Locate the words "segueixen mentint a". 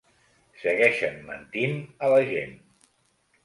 0.61-2.13